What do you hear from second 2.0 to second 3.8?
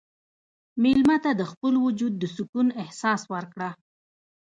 د سکون احساس ورکړه.